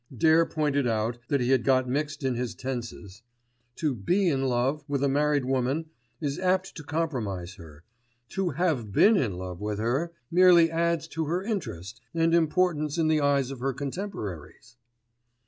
[0.17, 3.21] Dare pointed out that he had got mixed in his tenses.
[3.75, 7.83] To be in love with a married woman is apt to compromise her:
[8.29, 13.09] to have been in love with her, merely adds to her interest and importance in
[13.09, 14.75] the eyes of her contemporaries.